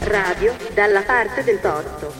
[0.00, 2.10] Radio dalla parte del torto.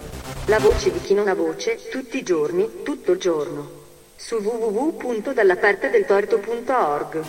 [0.46, 3.70] La voce di chi non ha voce, tutti i giorni, tutto il giorno.
[4.16, 7.24] Su www.dallapartedeltorto.org.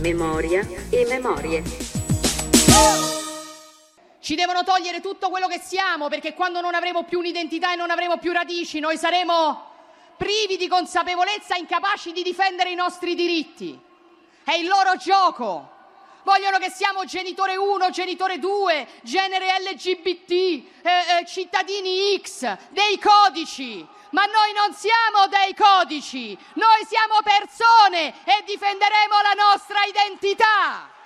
[0.00, 1.88] Memoria e memorie.
[4.28, 7.88] Ci devono togliere tutto quello che siamo perché quando non avremo più un'identità e non
[7.88, 9.64] avremo più radici, noi saremo
[10.18, 13.80] privi di consapevolezza, incapaci di difendere i nostri diritti.
[14.44, 15.70] È il loro gioco.
[16.24, 23.78] Vogliono che siamo genitore 1, genitore 2, genere LGBT, eh, eh, cittadini X, dei codici.
[24.10, 30.96] Ma noi non siamo dei codici, noi siamo persone e difenderemo la nostra identità.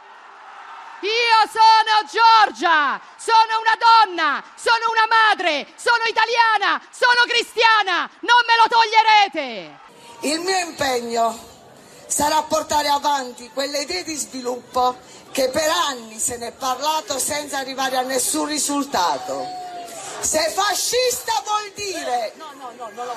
[1.02, 8.54] Io sono Giorgia, sono una donna, sono una madre, sono italiana, sono cristiana, non me
[8.56, 9.80] lo toglierete.
[10.20, 11.36] Il mio impegno
[12.06, 14.96] sarà portare avanti quelle idee di sviluppo
[15.32, 19.44] che per anni se ne è parlato senza arrivare a nessun risultato.
[20.20, 22.32] Se fascista vuol dire...
[22.36, 23.16] No, no, no, non lo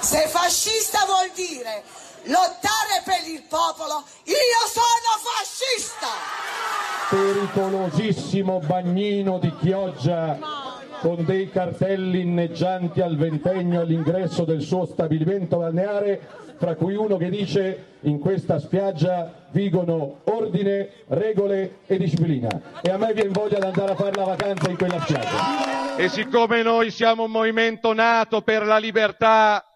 [0.00, 1.84] Se fascista vuol dire
[2.24, 6.54] lottare per il popolo, io sono fascista!
[7.14, 10.38] pericolosissimo bagnino di Chioggia
[11.00, 16.20] con dei cartelli inneggianti al ventennio all'ingresso del suo stabilimento balneare,
[16.58, 22.48] tra cui uno che dice in questa spiaggia vigono ordine, regole e disciplina.
[22.80, 25.96] E a me viene voglia di andare a fare la vacanza in quella spiaggia.
[25.96, 29.73] E siccome noi siamo un movimento nato per la libertà,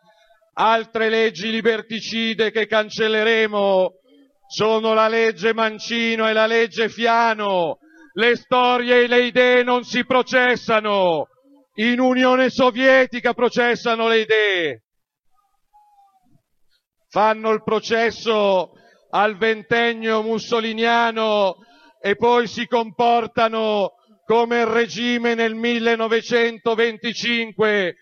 [0.60, 3.92] altre leggi liberticide che cancelleremo
[4.48, 7.78] sono la legge Mancino e la legge Fiano.
[8.14, 11.28] Le storie e le idee non si processano.
[11.74, 14.82] In Unione Sovietica processano le idee.
[17.08, 18.72] Fanno il processo
[19.10, 21.58] al ventennio mussoliniano
[22.00, 23.92] e poi si comportano
[24.24, 27.94] come il regime nel 1925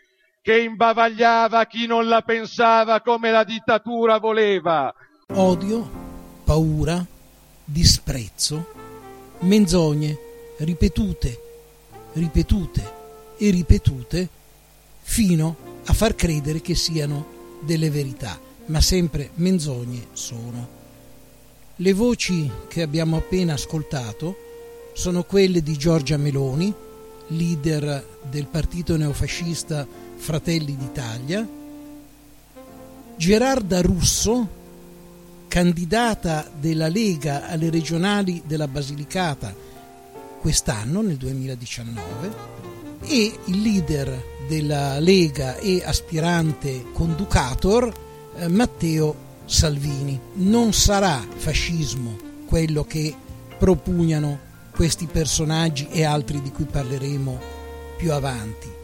[0.47, 4.95] che imbavagliava chi non la pensava come la dittatura voleva.
[5.33, 5.91] Odio
[6.45, 7.05] paura,
[7.65, 8.73] disprezzo,
[9.41, 10.17] menzogne
[10.59, 11.41] ripetute,
[12.13, 12.93] ripetute
[13.37, 14.29] e ripetute
[15.01, 20.69] fino a far credere che siano delle verità, ma sempre menzogne sono.
[21.75, 24.37] Le voci che abbiamo appena ascoltato
[24.93, 26.73] sono quelle di Giorgia Meloni,
[27.31, 31.47] leader del partito neofascista Fratelli d'Italia,
[33.17, 34.49] Gerarda Russo,
[35.49, 39.55] candidata della Lega alle regionali della Basilicata
[40.41, 42.35] quest'anno, nel 2019,
[43.03, 47.93] e il leader della Lega e aspirante conducator
[48.37, 50.21] eh, Matteo Salvini.
[50.35, 52.17] Non sarà fascismo
[52.47, 53.15] quello che
[53.59, 54.39] propugnano
[54.71, 57.41] questi personaggi e altri di cui parleremo
[57.97, 58.76] più avanti.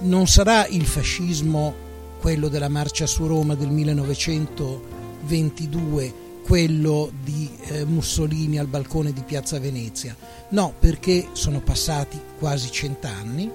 [0.00, 1.74] Non sarà il fascismo
[2.20, 9.22] quello della marcia su Roma del 1900 22 quello di eh, Mussolini al balcone di
[9.22, 10.16] Piazza Venezia.
[10.50, 13.50] No, perché sono passati quasi cent'anni,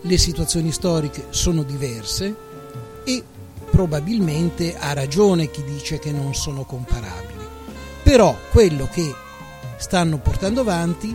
[0.00, 2.34] le situazioni storiche sono diverse
[3.04, 3.22] e
[3.70, 7.44] probabilmente ha ragione chi dice che non sono comparabili.
[8.02, 9.14] Però quello che
[9.76, 11.14] stanno portando avanti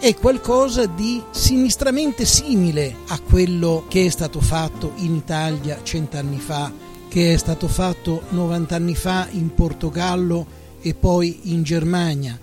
[0.00, 6.72] è qualcosa di sinistramente simile a quello che è stato fatto in Italia cent'anni fa
[7.06, 10.46] che è stato fatto 90 anni fa in Portogallo
[10.80, 12.38] e poi in Germania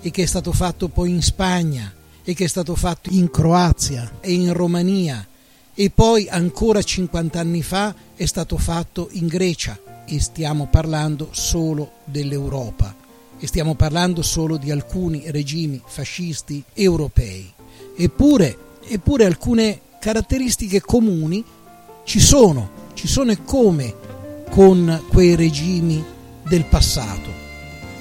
[0.00, 4.18] e che è stato fatto poi in Spagna e che è stato fatto in Croazia
[4.20, 5.26] e in Romania
[5.74, 11.90] e poi ancora 50 anni fa è stato fatto in Grecia e stiamo parlando solo
[12.04, 12.99] dell'Europa
[13.40, 17.50] e stiamo parlando solo di alcuni regimi fascisti europei.
[17.96, 18.56] Eppure,
[18.86, 21.42] eppure alcune caratteristiche comuni
[22.04, 23.94] ci sono, ci sono e come
[24.50, 26.04] con quei regimi
[26.46, 27.48] del passato.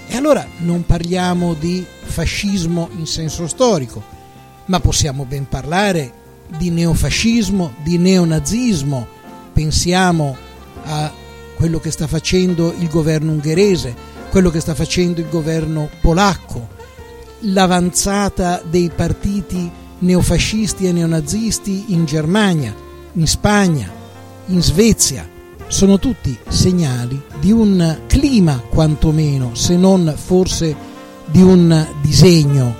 [0.07, 4.03] E allora non parliamo di fascismo in senso storico,
[4.65, 6.12] ma possiamo ben parlare
[6.57, 9.07] di neofascismo, di neonazismo.
[9.53, 10.35] Pensiamo
[10.83, 11.13] a
[11.56, 13.94] quello che sta facendo il governo ungherese,
[14.29, 16.67] quello che sta facendo il governo polacco,
[17.41, 22.73] l'avanzata dei partiti neofascisti e neonazisti in Germania,
[23.13, 23.89] in Spagna,
[24.47, 25.27] in Svezia
[25.67, 30.75] sono tutti segnali di un clima quantomeno, se non forse
[31.25, 32.75] di un disegno,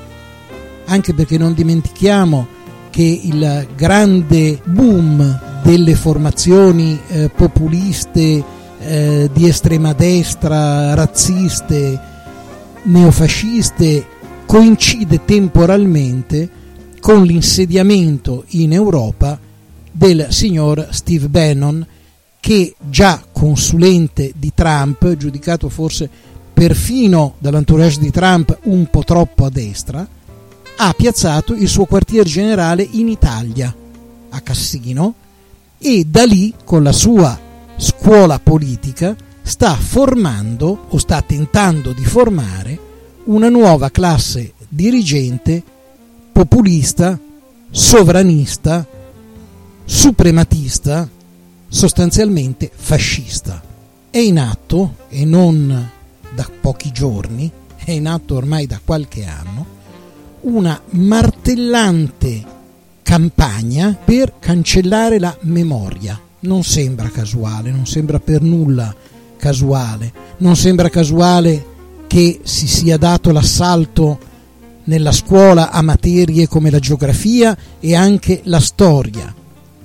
[0.86, 2.48] anche perché non dimentichiamo
[2.90, 8.44] che il grande boom delle formazioni eh, populiste
[8.80, 12.00] eh, di estrema destra, razziste,
[12.84, 14.06] neofasciste
[14.46, 16.50] coincide temporalmente
[17.00, 19.40] con l'insediamento in Europa
[19.92, 21.86] del signor Steve Bannon
[22.40, 26.10] che già consulente di Trump, giudicato forse
[26.54, 30.08] perfino dall'entourage di Trump un po' troppo a destra,
[30.78, 33.74] ha piazzato il suo quartier generale in Italia,
[34.30, 35.14] a Cassino,
[35.78, 37.48] e da lì, con la sua
[37.80, 42.78] scuola politica, sta formando o sta tentando di formare
[43.26, 45.64] una nuova classe dirigente
[46.32, 47.18] populista,
[47.72, 48.86] sovranista,
[49.86, 51.10] suprematista,
[51.68, 53.64] sostanzialmente fascista.
[54.10, 55.90] È in atto, e non
[56.36, 59.66] da pochi giorni, è in atto ormai da qualche anno,
[60.42, 62.44] una martellante
[63.02, 66.20] campagna per cancellare la memoria.
[66.42, 68.96] Non sembra casuale, non sembra per nulla
[69.38, 71.66] casuale, non sembra casuale
[72.08, 74.20] che si sia dato l'assalto
[74.86, 79.34] nella scuola a materie come la geografia e anche la storia,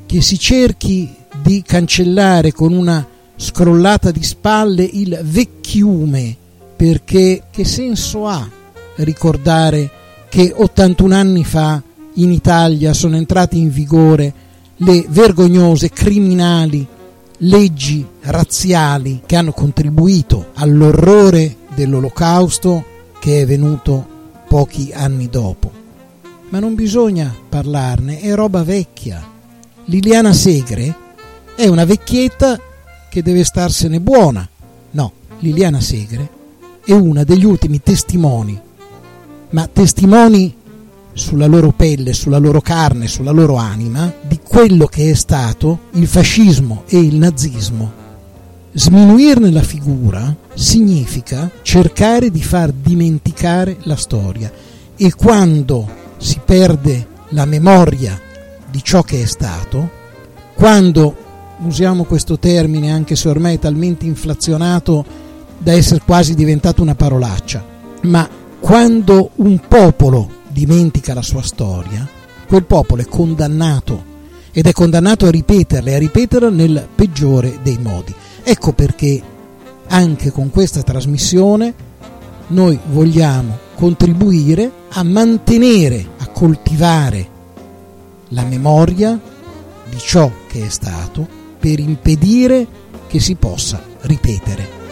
[0.06, 1.12] che si cerchi
[1.42, 3.06] di cancellare con una
[3.36, 6.36] scrollata di spalle il vecchiume,
[6.76, 8.48] perché che senso ha
[8.96, 9.90] ricordare
[10.28, 11.82] che 81 anni fa
[12.14, 14.32] in Italia sono entrate in vigore
[14.76, 16.86] le vergognose, criminali
[17.38, 22.84] leggi razziali che hanno contribuito all'orrore dell'olocausto
[23.18, 24.06] che è venuto
[24.48, 25.70] pochi anni dopo.
[26.48, 29.22] Ma non bisogna parlarne, è roba vecchia.
[29.86, 30.94] Liliana Segre
[31.56, 32.60] è una vecchietta
[33.10, 34.48] che deve starsene buona.
[34.92, 36.28] No, Liliana Segre
[36.84, 38.60] è una degli ultimi testimoni
[39.54, 40.54] ma testimoni
[41.14, 46.06] sulla loro pelle, sulla loro carne, sulla loro anima di quello che è stato il
[46.06, 48.02] fascismo e il nazismo.
[48.72, 54.52] Sminuirne la figura significa cercare di far dimenticare la storia
[54.96, 55.88] e quando
[56.18, 58.20] si perde la memoria
[58.68, 59.88] di ciò che è stato,
[60.54, 61.16] quando
[61.58, 65.04] usiamo questo termine anche se ormai è talmente inflazionato
[65.58, 67.64] da essere quasi diventato una parolaccia,
[68.02, 68.28] ma
[68.58, 72.08] quando un popolo dimentica la sua storia,
[72.46, 74.12] quel popolo è condannato
[74.52, 78.14] ed è condannato a ripeterla e a ripeterla nel peggiore dei modi.
[78.44, 79.20] Ecco perché
[79.88, 81.74] anche con questa trasmissione
[82.48, 87.28] noi vogliamo contribuire a mantenere, a coltivare
[88.28, 89.20] la memoria
[89.90, 91.26] di ciò che è stato
[91.58, 92.66] per impedire
[93.08, 94.83] che si possa ripetere.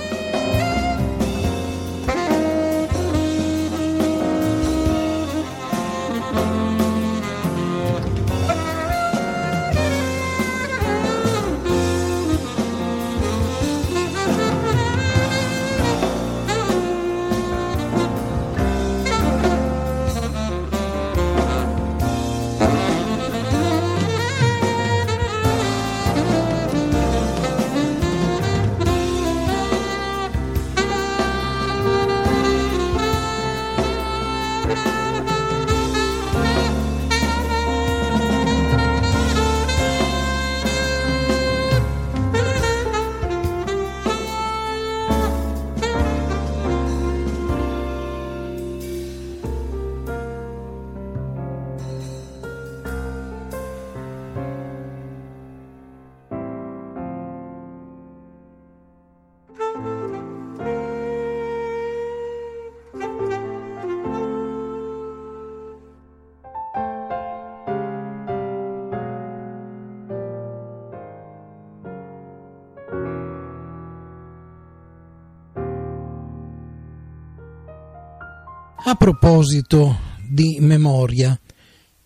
[79.03, 81.37] Proposito di memoria,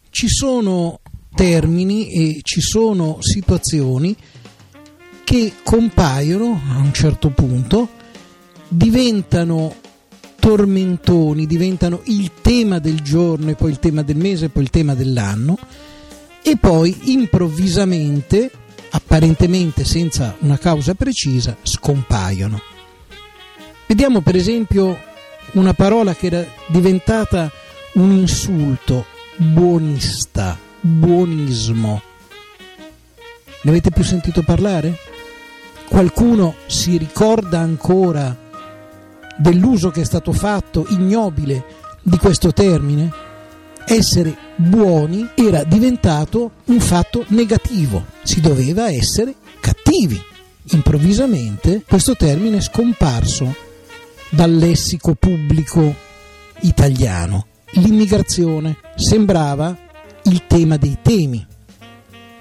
[0.08, 1.00] ci sono
[1.34, 4.16] termini e ci sono situazioni
[5.22, 7.90] che compaiono a un certo punto,
[8.68, 9.74] diventano
[10.40, 14.70] tormentoni, diventano il tema del giorno e poi il tema del mese e poi il
[14.70, 15.58] tema dell'anno
[16.42, 18.50] e poi improvvisamente,
[18.88, 22.58] apparentemente senza una causa precisa, scompaiono.
[23.86, 24.96] Vediamo per esempio
[25.52, 27.50] una parola che era diventata
[27.94, 32.02] un insulto, buonista, buonismo.
[33.62, 34.96] Ne avete più sentito parlare?
[35.88, 38.36] Qualcuno si ricorda ancora
[39.36, 41.64] dell'uso che è stato fatto ignobile
[42.02, 43.24] di questo termine?
[43.86, 50.20] essere buoni era diventato un fatto negativo, si doveva essere cattivi.
[50.70, 53.54] Improvvisamente questo termine è scomparso
[54.30, 55.94] dal lessico pubblico
[56.60, 57.46] italiano.
[57.72, 59.76] L'immigrazione sembrava
[60.24, 61.44] il tema dei temi,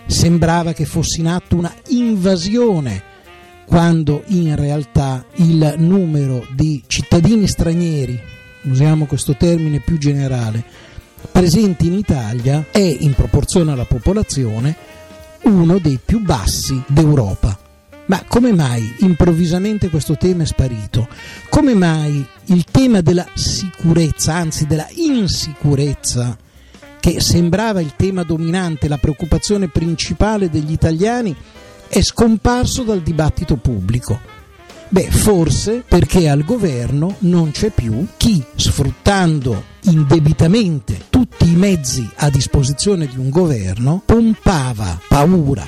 [0.05, 3.13] sembrava che fosse in atto una invasione
[3.65, 8.19] quando in realtà il numero di cittadini stranieri,
[8.63, 10.63] usiamo questo termine più generale,
[11.31, 14.75] presenti in Italia è in proporzione alla popolazione
[15.43, 17.64] uno dei più bassi d'Europa.
[18.07, 21.07] Ma come mai improvvisamente questo tema è sparito?
[21.50, 26.38] Come mai il tema della sicurezza, anzi della insicurezza,
[27.00, 31.35] che sembrava il tema dominante, la preoccupazione principale degli italiani,
[31.88, 34.19] è scomparso dal dibattito pubblico.
[34.89, 42.29] Beh, forse perché al governo non c'è più chi, sfruttando indebitamente tutti i mezzi a
[42.29, 45.65] disposizione di un governo, pompava paura,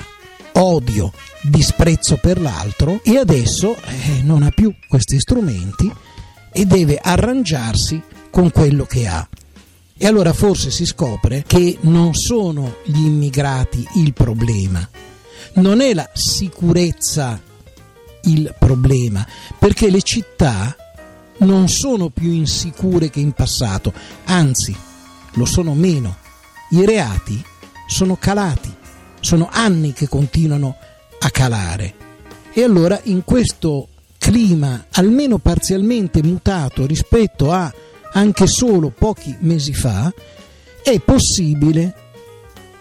[0.58, 1.12] odio,
[1.42, 5.90] disprezzo per l'altro e adesso eh, non ha più questi strumenti
[6.52, 8.00] e deve arrangiarsi
[8.30, 9.26] con quello che ha.
[9.96, 14.88] E allora forse si scopre che non sono gli immigrati il problema,
[15.54, 17.40] non è la sicurezza
[18.22, 19.26] il problema,
[19.58, 20.76] perché le città
[21.38, 23.92] non sono più insicure che in passato,
[24.24, 24.76] anzi
[25.32, 26.16] lo sono meno.
[26.70, 27.42] I reati
[27.86, 28.72] sono calati,
[29.20, 30.76] sono anni che continuano
[31.20, 31.94] a calare.
[32.52, 37.72] E allora in questo clima almeno parzialmente mutato rispetto a
[38.12, 40.12] anche solo pochi mesi fa,
[40.82, 41.94] è possibile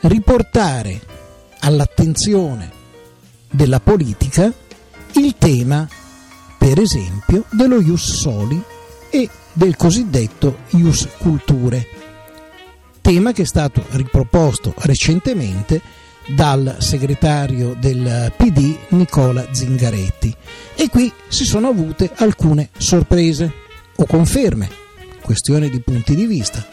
[0.02, 1.00] riportare
[1.60, 2.72] all'attenzione
[3.50, 4.52] della politica
[5.14, 5.88] il tema,
[6.58, 8.62] per esempio, dello ius soli
[9.10, 11.86] e del cosiddetto ius culture,
[13.02, 15.82] tema che è stato riproposto recentemente
[16.28, 20.36] dal segretario del PD Nicola Zingaretti
[20.76, 23.52] e qui si sono avute alcune sorprese
[23.96, 24.70] o conferme,
[25.22, 26.66] questione di punti di vista.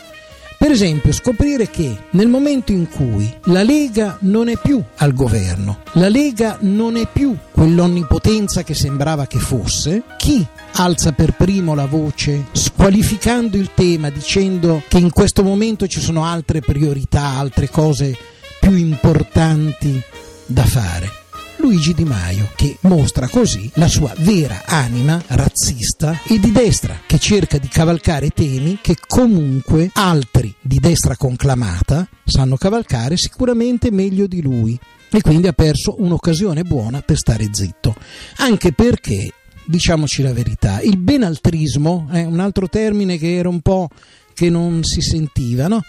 [0.64, 5.80] Per esempio, scoprire che nel momento in cui la Lega non è più al governo,
[5.92, 10.46] la Lega non è più quell'onnipotenza che sembrava che fosse, chi
[10.76, 16.24] alza per primo la voce squalificando il tema dicendo che in questo momento ci sono
[16.24, 18.16] altre priorità, altre cose
[18.64, 20.02] più importanti
[20.46, 21.10] da fare?
[21.56, 27.18] Luigi Di Maio, che mostra così la sua vera anima razzista e di destra, che
[27.18, 34.40] cerca di cavalcare temi che comunque altri di destra conclamata sanno cavalcare sicuramente meglio di
[34.40, 34.78] lui
[35.10, 37.94] e quindi ha perso un'occasione buona per stare zitto,
[38.38, 39.30] anche perché
[39.66, 43.90] diciamoci la verità, il benaltrismo è un altro termine che era un po'
[44.32, 45.82] che non si sentiva, no?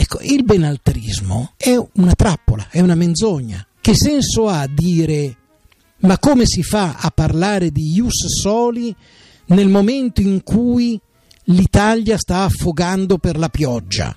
[0.00, 3.66] Ecco, il benaltrismo è una trappola, è una menzogna.
[3.80, 5.36] Che senso ha dire
[6.02, 8.94] ma come si fa a parlare di ius soli
[9.46, 11.00] nel momento in cui
[11.46, 14.14] l'Italia sta affogando per la pioggia?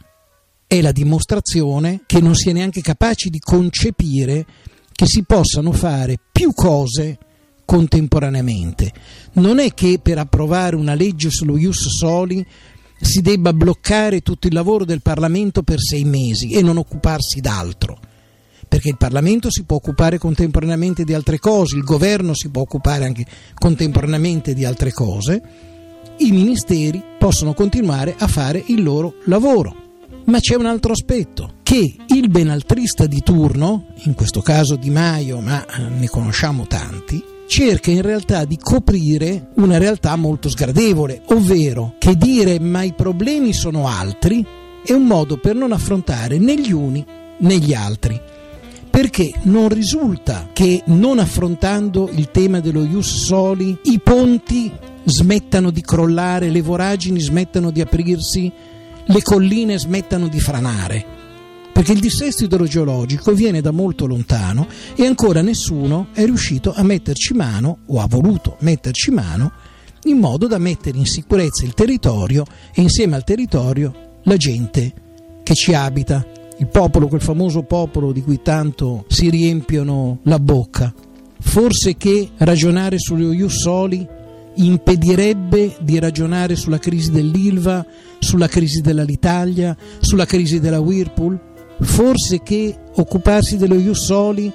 [0.68, 4.46] È la dimostrazione che non si è neanche capaci di concepire
[4.92, 7.18] che si possano fare più cose
[7.66, 8.94] contemporaneamente.
[9.34, 12.46] Non è che per approvare una legge sullo ius soli
[13.02, 18.00] si debba bloccare tutto il lavoro del Parlamento per sei mesi e non occuparsi d'altro
[18.72, 23.04] perché il Parlamento si può occupare contemporaneamente di altre cose, il governo si può occupare
[23.04, 25.42] anche contemporaneamente di altre cose,
[26.20, 29.76] i ministeri possono continuare a fare il loro lavoro.
[30.28, 35.42] Ma c'è un altro aspetto, che il benaltrista di turno, in questo caso Di Maio,
[35.42, 41.96] ma eh, ne conosciamo tanti, cerca in realtà di coprire una realtà molto sgradevole, ovvero
[41.98, 44.46] che dire ma i problemi sono altri
[44.86, 47.06] è un modo per non affrontare né gli uni
[47.40, 48.18] né gli altri
[48.90, 54.72] perché non risulta che non affrontando il tema dello ius soli i ponti
[55.04, 58.50] smettano di crollare, le voragini smettano di aprirsi,
[59.04, 61.21] le colline smettano di franare.
[61.72, 67.34] Perché il dissesto idrogeologico viene da molto lontano e ancora nessuno è riuscito a metterci
[67.34, 69.52] mano o ha voluto metterci mano
[70.04, 74.94] in modo da mettere in sicurezza il territorio e insieme al territorio la gente
[75.44, 76.26] che ci abita
[76.58, 80.94] il popolo, quel famoso popolo di cui tanto si riempiono la bocca.
[81.40, 84.08] Forse che ragionare sullo Ius Soli
[84.54, 87.86] impedirebbe di ragionare sulla crisi dell'Ilva,
[88.20, 91.50] sulla crisi dell'Alitalia, sulla crisi della Whirlpool?
[91.82, 94.52] Forse che occuparsi dello Ius Soli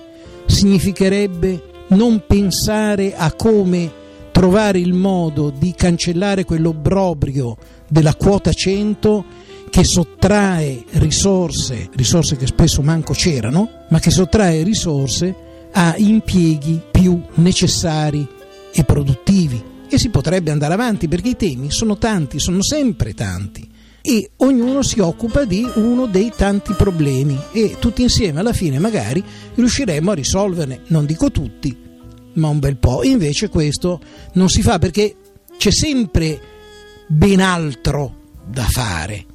[0.46, 3.90] significherebbe non pensare a come
[4.32, 7.56] trovare il modo di cancellare quell'obbrobrio
[7.88, 9.24] della quota 100
[9.70, 15.34] che sottrae risorse, risorse che spesso manco c'erano, ma che sottrae risorse
[15.72, 18.26] a impieghi più necessari
[18.72, 19.62] e produttivi.
[19.88, 23.74] E si potrebbe andare avanti perché i temi sono tanti, sono sempre tanti
[24.08, 29.22] e ognuno si occupa di uno dei tanti problemi e tutti insieme alla fine magari
[29.54, 31.76] riusciremo a risolverne, non dico tutti,
[32.34, 33.02] ma un bel po'.
[33.02, 34.00] Invece questo
[34.34, 35.16] non si fa perché
[35.56, 36.40] c'è sempre
[37.08, 38.14] ben altro
[38.48, 39.26] da fare.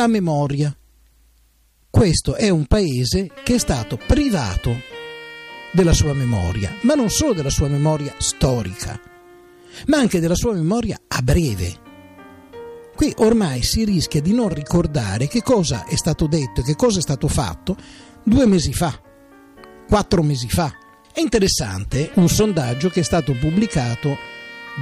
[0.00, 0.74] La memoria.
[1.90, 4.80] Questo è un paese che è stato privato
[5.72, 8.98] della sua memoria, ma non solo della sua memoria storica,
[9.88, 11.88] ma anche della sua memoria a breve.
[12.96, 16.98] Qui ormai si rischia di non ricordare che cosa è stato detto e che cosa
[16.98, 17.76] è stato fatto
[18.22, 18.98] due mesi fa,
[19.86, 20.72] quattro mesi fa.
[21.12, 24.16] È interessante un sondaggio che è stato pubblicato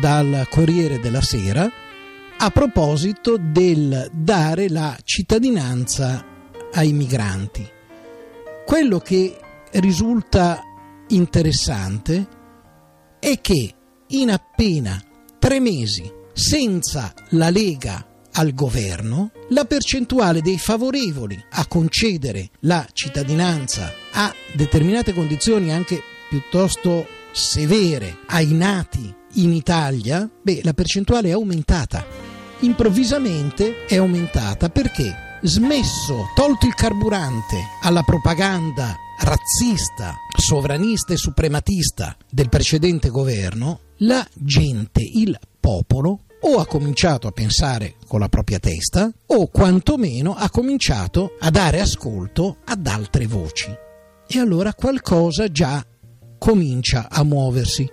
[0.01, 1.69] dal Corriere della Sera
[2.41, 6.25] a proposito del dare la cittadinanza
[6.73, 7.69] ai migranti.
[8.65, 9.37] Quello che
[9.73, 10.63] risulta
[11.09, 12.29] interessante
[13.19, 13.75] è che
[14.07, 15.03] in appena
[15.41, 23.93] tre mesi senza la Lega al governo, la percentuale dei favorevoli a concedere la cittadinanza
[24.13, 32.28] a determinate condizioni anche piuttosto severe ai nati in Italia, beh, la percentuale è aumentata
[32.61, 42.49] improvvisamente è aumentata perché smesso, tolto il carburante alla propaganda razzista, sovranista e suprematista del
[42.49, 49.11] precedente governo, la gente, il popolo, o ha cominciato a pensare con la propria testa
[49.27, 53.75] o quantomeno ha cominciato a dare ascolto ad altre voci.
[54.27, 55.85] E allora qualcosa già
[56.39, 57.91] comincia a muoversi.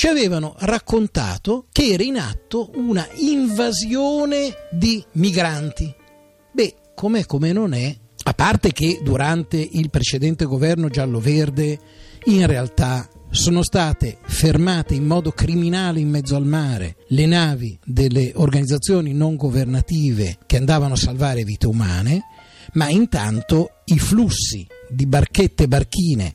[0.00, 5.94] Ci avevano raccontato che era in atto una invasione di migranti.
[6.54, 11.78] Beh, com'è come non è, a parte che durante il precedente governo giallo-verde
[12.24, 18.32] in realtà sono state fermate in modo criminale in mezzo al mare le navi delle
[18.36, 22.22] organizzazioni non governative che andavano a salvare vite umane,
[22.72, 26.34] ma intanto i flussi di barchette e barchine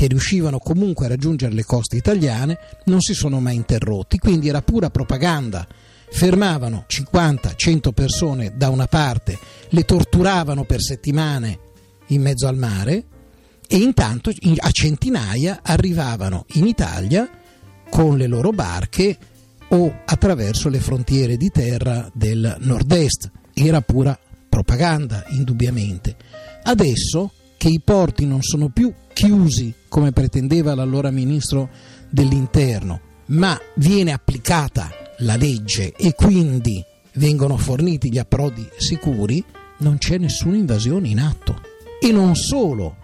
[0.00, 4.62] che riuscivano comunque a raggiungere le coste italiane non si sono mai interrotti, quindi era
[4.62, 5.68] pura propaganda.
[6.10, 11.58] Fermavano 50-100 persone da una parte, le torturavano per settimane
[12.06, 13.04] in mezzo al mare
[13.68, 17.28] e intanto a centinaia arrivavano in Italia
[17.90, 19.18] con le loro barche
[19.68, 23.30] o attraverso le frontiere di terra del nord-est.
[23.52, 26.16] Era pura propaganda, indubbiamente.
[26.62, 28.90] Adesso che i porti non sono più
[29.26, 31.68] chiusi come pretendeva l'allora ministro
[32.08, 36.82] dell'interno, ma viene applicata la legge e quindi
[37.14, 39.44] vengono forniti gli approdi sicuri,
[39.80, 41.60] non c'è nessuna invasione in atto.
[42.00, 42.96] E non solo,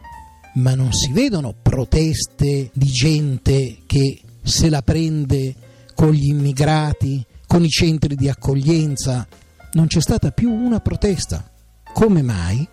[0.55, 5.55] ma non si vedono proteste di gente che se la prende
[5.95, 9.29] con gli immigrati, con i centri di accoglienza.
[9.73, 11.47] Non c'è stata più una protesta.
[11.93, 12.67] Come mai?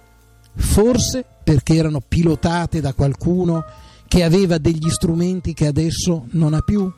[0.55, 3.63] Forse perché erano pilotate da qualcuno
[4.07, 6.91] che aveva degli strumenti che adesso non ha più?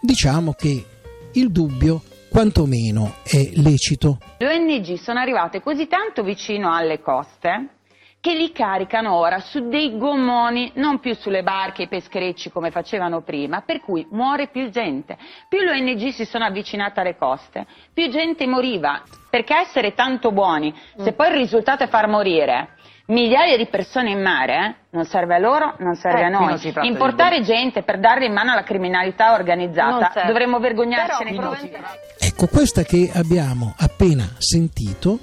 [0.00, 0.84] Diciamo che
[1.32, 4.18] il dubbio quantomeno è lecito.
[4.38, 7.74] Le ONG sono arrivate così tanto vicino alle coste
[8.20, 12.70] che li caricano ora su dei gommoni, non più sulle barche e i pescherecci come
[12.70, 15.16] facevano prima, per cui muore più gente.
[15.48, 19.02] Più le ONG si sono avvicinate alle coste, più gente moriva.
[19.30, 22.76] Perché essere tanto buoni, se poi il risultato è far morire
[23.10, 26.58] migliaia di persone in mare, eh, non serve a loro, non serve Eh, a noi.
[26.82, 31.54] Importare gente per darla in mano alla criminalità organizzata, dovremmo vergognarcene Però,
[32.18, 35.18] Ecco, questa che abbiamo appena sentito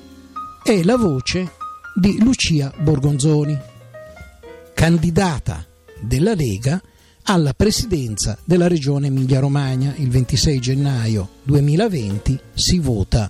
[0.63, 1.51] è la voce
[1.95, 3.57] di Lucia Borgonzoni,
[4.73, 5.63] candidata
[5.99, 6.79] della Lega
[7.23, 9.93] alla presidenza della regione Emilia-Romagna.
[9.97, 13.29] Il 26 gennaio 2020 si vota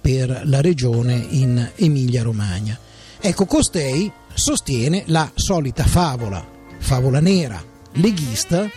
[0.00, 2.78] per la regione in Emilia-Romagna.
[3.26, 7.58] Ecco, costei sostiene la solita favola, favola nera,
[7.92, 8.68] leghista,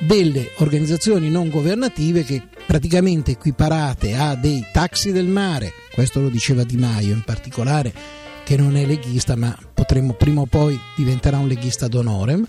[0.00, 6.64] delle organizzazioni non governative che praticamente equiparate a dei taxi del mare, questo lo diceva
[6.64, 7.94] Di Maio in particolare,
[8.42, 12.44] che non è leghista ma potremmo prima o poi diventerà un leghista d'onorem,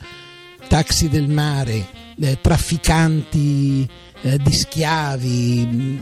[0.67, 1.85] taxi del mare,
[2.19, 3.87] eh, trafficanti
[4.23, 5.99] eh, di schiavi,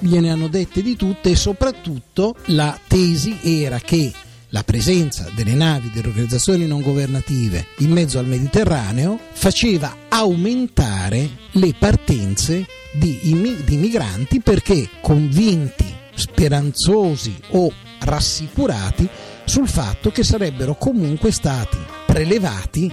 [0.00, 4.12] gliene hanno dette di tutte e soprattutto la tesi era che
[4.54, 11.74] la presenza delle navi delle organizzazioni non governative in mezzo al Mediterraneo faceva aumentare le
[11.76, 13.18] partenze di,
[13.64, 19.08] di migranti perché convinti, speranzosi o rassicurati
[19.44, 22.92] sul fatto che sarebbero comunque stati prelevati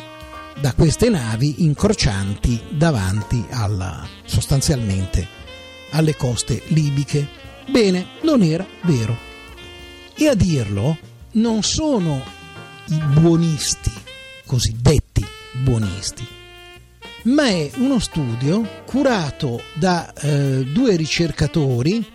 [0.59, 5.27] da queste navi incrocianti davanti alla, sostanzialmente
[5.91, 7.27] alle coste libiche.
[7.69, 9.15] Bene, non era vero.
[10.15, 12.21] E a dirlo non sono
[12.87, 13.91] i buonisti,
[14.45, 15.25] cosiddetti
[15.63, 16.27] buonisti,
[17.23, 22.05] ma è uno studio curato da eh, due ricercatori,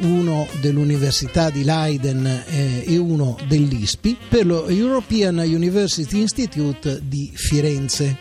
[0.00, 8.18] uno dell'Università di Leiden eh, e uno dell'ISPI, per lo European University Institute di Firenze.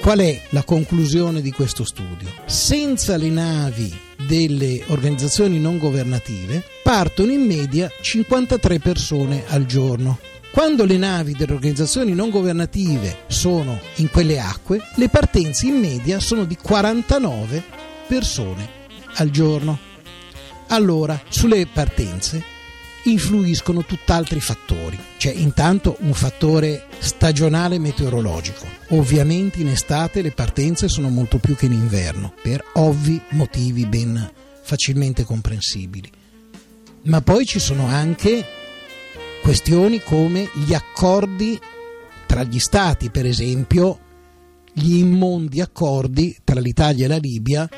[0.00, 2.28] Qual è la conclusione di questo studio?
[2.46, 3.92] Senza le navi
[4.26, 10.18] delle organizzazioni non governative partono in media 53 persone al giorno.
[10.50, 16.20] Quando le navi delle organizzazioni non governative sono in quelle acque, le partenze in media
[16.20, 17.62] sono di 49
[18.06, 18.68] persone
[19.14, 19.78] al giorno.
[20.68, 22.53] Allora, sulle partenze
[23.04, 24.98] influiscono tutt'altri fattori.
[25.16, 28.66] C'è intanto un fattore stagionale meteorologico.
[28.90, 34.30] Ovviamente in estate le partenze sono molto più che in inverno, per ovvi motivi ben
[34.62, 36.10] facilmente comprensibili.
[37.02, 38.44] Ma poi ci sono anche
[39.42, 41.60] questioni come gli accordi
[42.26, 43.98] tra gli stati, per esempio
[44.72, 47.68] gli immondi accordi tra l'Italia e la Libia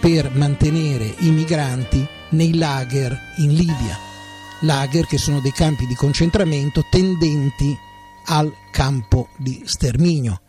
[0.00, 4.08] per mantenere i migranti nei lager in Libia
[4.60, 7.76] lager che sono dei campi di concentramento tendenti
[8.26, 10.40] al campo di sterminio.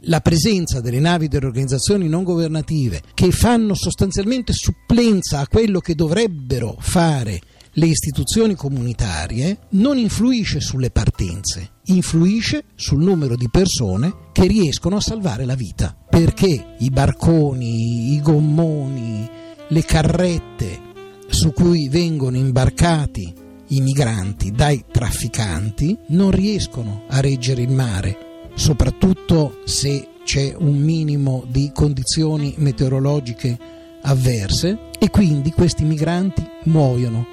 [0.00, 5.94] La presenza delle navi delle organizzazioni non governative che fanno sostanzialmente supplenza a quello che
[5.94, 7.40] dovrebbero fare
[7.78, 15.00] le istituzioni comunitarie non influisce sulle partenze, influisce sul numero di persone che riescono a
[15.00, 19.28] salvare la vita, perché i barconi, i gommoni,
[19.68, 20.85] le carrette
[21.28, 23.32] su cui vengono imbarcati
[23.68, 31.44] i migranti dai trafficanti non riescono a reggere il mare, soprattutto se c'è un minimo
[31.48, 33.58] di condizioni meteorologiche
[34.02, 37.26] avverse e quindi questi migranti muoiono.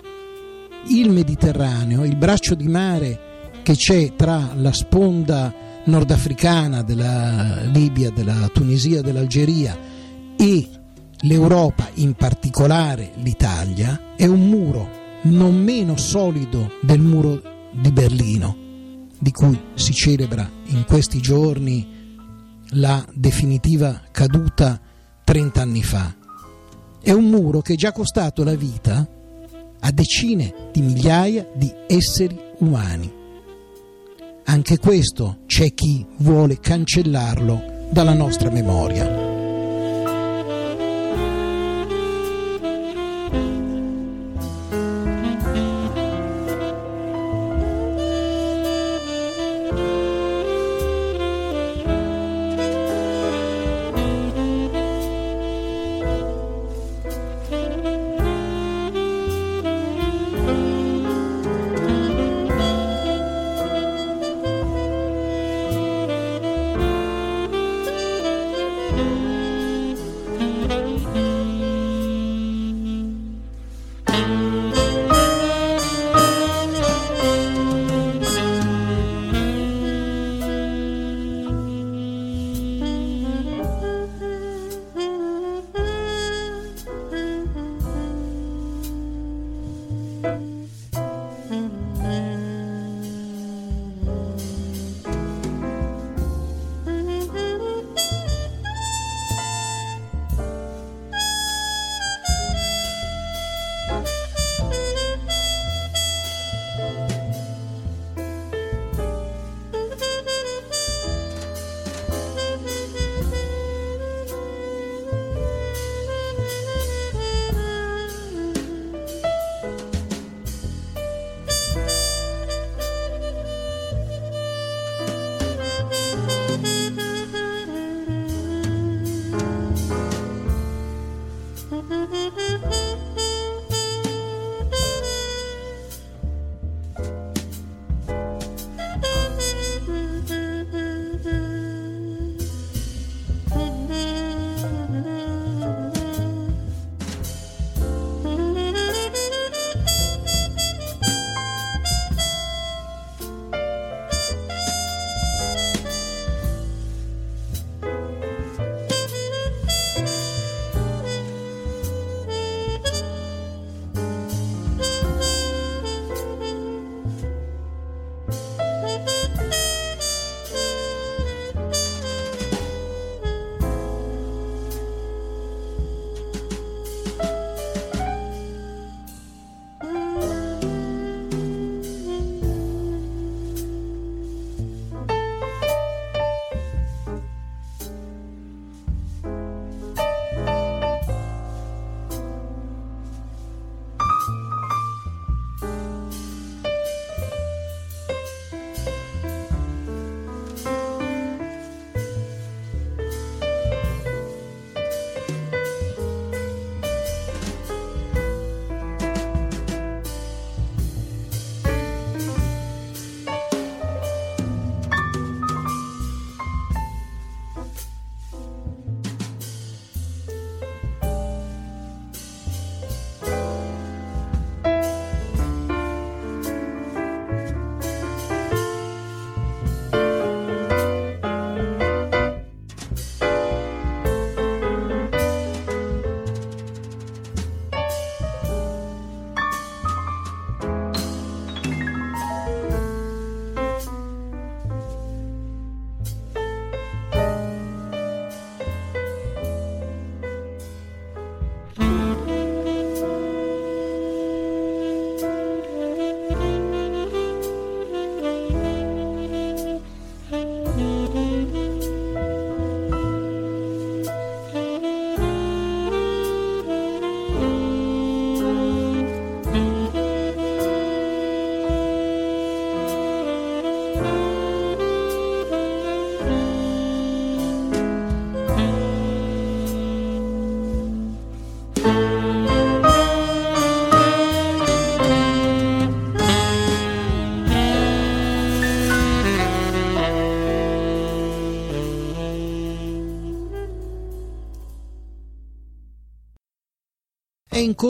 [0.88, 5.54] Il Mediterraneo, il braccio di mare che c'è tra la sponda
[5.86, 9.78] nordafricana della Libia, della Tunisia, dell'Algeria
[10.36, 10.68] e
[11.24, 18.58] l'Europa, in particolare l'Italia, è un muro non meno solido del muro di Berlino,
[19.18, 22.18] di cui si celebra in questi giorni
[22.72, 24.80] la definitiva caduta
[25.24, 26.14] 30 anni fa.
[27.02, 29.08] È un muro che è già costato la vita
[29.80, 33.12] a decine di migliaia di esseri umani.
[34.46, 39.33] Anche questo c'è chi vuole cancellarlo dalla nostra memoria.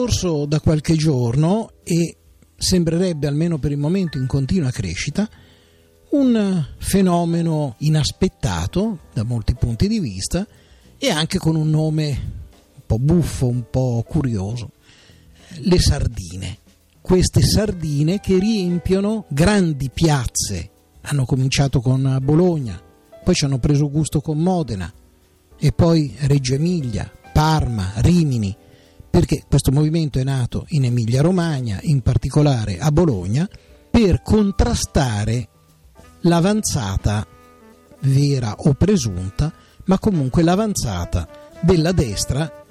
[0.04, 2.14] Corso da qualche giorno e
[2.54, 5.26] sembrerebbe almeno per il momento in continua crescita
[6.10, 10.46] un fenomeno inaspettato da molti punti di vista
[10.98, 12.08] e anche con un nome
[12.74, 14.72] un po' buffo, un po' curioso,
[15.60, 16.58] le sardine.
[17.00, 22.78] Queste sardine che riempiono grandi piazze, hanno cominciato con Bologna,
[23.24, 24.92] poi ci hanno preso gusto con Modena
[25.58, 28.54] e poi Reggio Emilia, Parma, Rimini,
[29.14, 33.48] perché questo movimento è nato in Emilia Romagna, in particolare a Bologna,
[33.88, 35.48] per contrastare
[36.22, 37.24] l'avanzata
[38.00, 39.52] vera o presunta,
[39.84, 41.28] ma comunque l'avanzata
[41.60, 42.64] della destra,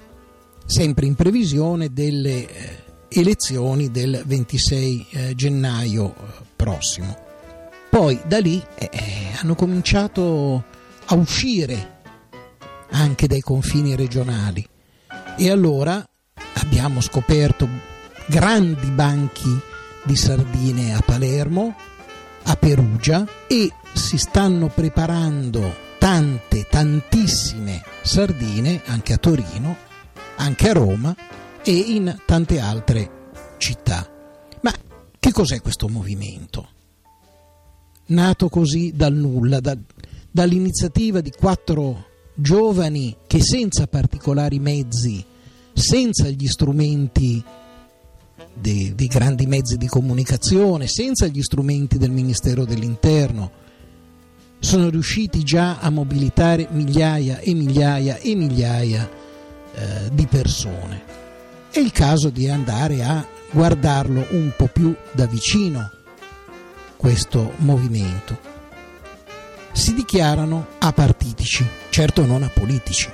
[0.66, 7.16] sempre in previsione delle eh, elezioni del 26 eh, gennaio eh, prossimo.
[7.88, 8.90] Poi da lì eh,
[9.40, 10.62] hanno cominciato
[11.06, 12.02] a uscire
[12.90, 14.62] anche dai confini regionali
[15.38, 16.06] e allora
[16.84, 17.68] abbiamo scoperto
[18.26, 19.60] grandi banchi
[20.02, 21.74] di sardine a Palermo,
[22.42, 29.76] a Perugia e si stanno preparando tante, tantissime sardine anche a Torino,
[30.36, 31.16] anche a Roma
[31.62, 34.06] e in tante altre città.
[34.60, 34.72] Ma
[35.18, 36.68] che cos'è questo movimento?
[38.06, 39.74] Nato così dal nulla, da,
[40.30, 45.24] dall'iniziativa di quattro giovani che senza particolari mezzi,
[45.74, 47.42] senza gli strumenti
[48.54, 53.62] dei, dei, grandi mezzi di comunicazione, senza gli strumenti del Ministero dell'Interno,
[54.60, 59.10] sono riusciti già a mobilitare migliaia e migliaia e migliaia
[59.74, 61.02] eh, di persone.
[61.70, 65.90] È il caso di andare a guardarlo un po' più da vicino,
[66.96, 68.52] questo movimento.
[69.72, 73.10] Si dichiarano apartitici, certo non apolitici,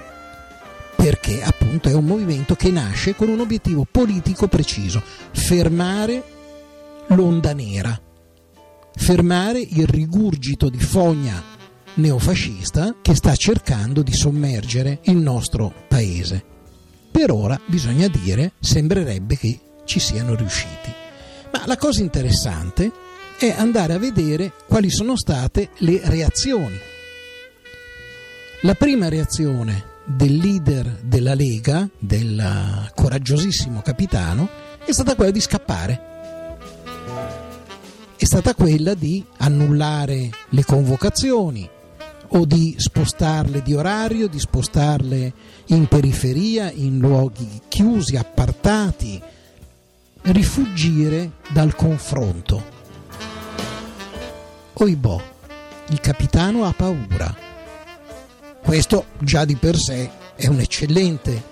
[1.00, 6.22] perché appunto è un movimento che nasce con un obiettivo politico preciso, fermare
[7.06, 7.98] l'onda nera,
[8.94, 11.42] fermare il rigurgito di fogna
[11.94, 16.44] neofascista che sta cercando di sommergere il nostro paese.
[17.10, 20.92] Per ora, bisogna dire, sembrerebbe che ci siano riusciti.
[21.50, 22.92] Ma la cosa interessante
[23.38, 26.78] è andare a vedere quali sono state le reazioni.
[28.60, 34.48] La prima reazione del leader della Lega, del coraggiosissimo capitano,
[34.84, 36.08] è stata quella di scappare.
[38.16, 41.68] È stata quella di annullare le convocazioni
[42.32, 45.32] o di spostarle di orario, di spostarle
[45.66, 49.20] in periferia, in luoghi chiusi, appartati,
[50.22, 52.78] rifugire dal confronto
[54.82, 55.20] Oibò,
[55.90, 57.49] il capitano ha paura.
[58.62, 61.42] Questo già di per sé è un eccellente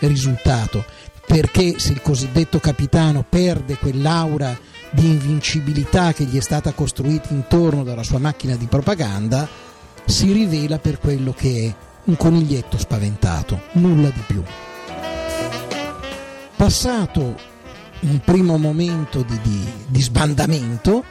[0.00, 0.84] risultato,
[1.26, 4.56] perché se il cosiddetto capitano perde quell'aura
[4.90, 9.48] di invincibilità che gli è stata costruita intorno dalla sua macchina di propaganda,
[10.04, 11.74] si rivela per quello che è
[12.04, 14.42] un coniglietto spaventato, nulla di più.
[16.56, 17.36] Passato
[18.00, 21.04] un primo momento di, di, di sbandamento,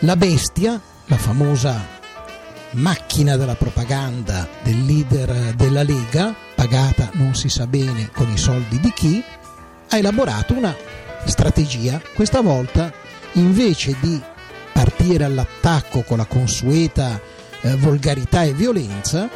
[0.00, 1.93] la bestia, la famosa
[2.74, 8.80] macchina della propaganda del leader della Lega, pagata non si sa bene con i soldi
[8.80, 9.22] di chi,
[9.88, 10.74] ha elaborato una
[11.24, 12.92] strategia, questa volta
[13.32, 14.20] invece di
[14.72, 17.20] partire all'attacco con la consueta
[17.60, 19.28] eh, volgarità e violenza,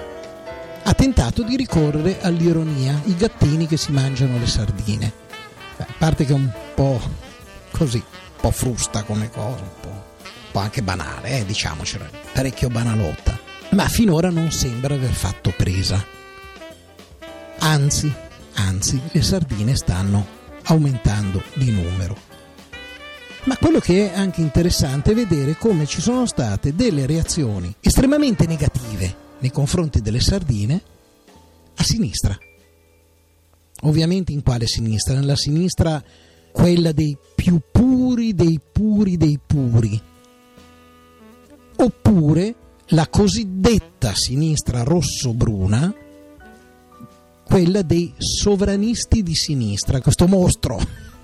[0.83, 5.13] ha tentato di ricorrere all'ironia, i gattini che si mangiano le sardine.
[5.77, 7.01] Beh, a parte che è un po'
[7.71, 10.08] così, un po' frusta come cosa, un po'
[10.59, 13.39] po' anche banale, eh, diciamocelo, parecchio banalotta,
[13.71, 16.05] ma finora non sembra aver fatto presa.
[17.61, 18.13] Anzi,
[18.55, 20.27] anzi, le sardine stanno
[20.65, 22.17] aumentando di numero.
[23.45, 28.45] Ma quello che è anche interessante è vedere come ci sono state delle reazioni estremamente
[28.47, 30.83] negative nei confronti delle sardine
[31.77, 32.37] a sinistra.
[33.83, 35.15] Ovviamente in quale sinistra?
[35.15, 36.03] Nella sinistra
[36.51, 40.03] quella dei più puri dei puri dei puri,
[41.81, 42.55] oppure
[42.89, 45.95] la cosiddetta sinistra rosso-bruna,
[47.45, 50.79] quella dei sovranisti di sinistra, questo mostro,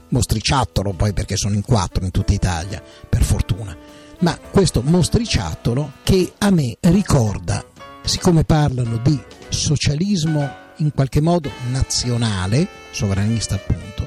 [0.09, 3.77] mostriciattolo poi perché sono in quattro in tutta Italia, per fortuna,
[4.21, 7.65] ma questo mostriciattolo che a me ricorda,
[8.05, 14.07] siccome parlano di socialismo in qualche modo nazionale, sovranista appunto,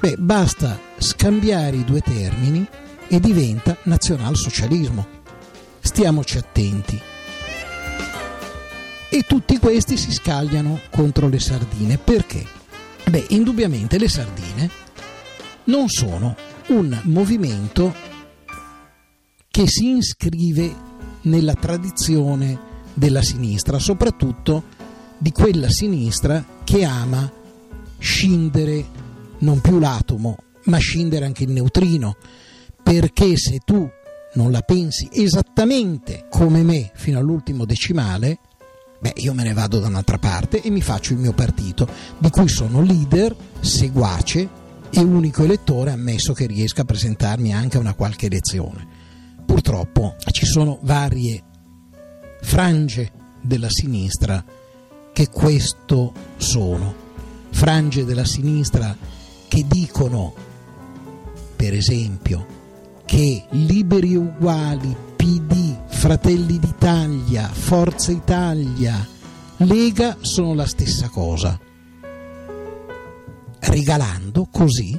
[0.00, 2.66] beh, basta scambiare i due termini
[3.08, 5.20] e diventa nazionalsocialismo
[5.82, 7.00] stiamoci attenti.
[9.10, 11.98] E tutti questi si scagliano contro le sardine.
[11.98, 12.46] Perché?
[13.10, 14.70] Beh, indubbiamente le sardine
[15.64, 16.34] non sono
[16.68, 17.94] un movimento
[19.50, 20.74] che si iscrive
[21.22, 24.64] nella tradizione della sinistra, soprattutto
[25.18, 27.30] di quella sinistra che ama
[27.98, 28.84] scindere
[29.38, 32.16] non più l'atomo, ma scindere anche il neutrino,
[32.82, 33.88] perché se tu
[34.34, 38.38] non la pensi esattamente come me fino all'ultimo decimale,
[39.00, 42.30] beh, io me ne vado da un'altra parte e mi faccio il mio partito, di
[42.30, 44.48] cui sono leader, seguace
[44.90, 48.86] e unico elettore, ammesso che riesca a presentarmi anche a una qualche elezione.
[49.44, 51.42] Purtroppo ci sono varie
[52.42, 54.44] frange della sinistra
[55.12, 56.94] che questo sono.
[57.50, 58.96] Frange della sinistra
[59.48, 60.34] che dicono,
[61.54, 62.51] per esempio,
[63.12, 69.06] che liberi uguali, PD, Fratelli d'Italia, Forza Italia,
[69.58, 71.60] Lega sono la stessa cosa,
[73.58, 74.98] regalando così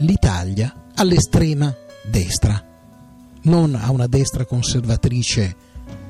[0.00, 1.74] l'Italia all'estrema
[2.04, 2.62] destra,
[3.44, 5.56] non a una destra conservatrice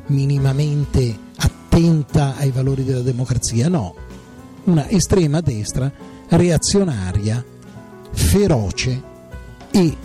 [0.07, 3.95] minimamente attenta ai valori della democrazia, no,
[4.65, 5.89] una estrema destra
[6.31, 7.45] reazionaria,
[8.11, 9.03] feroce
[9.71, 9.97] e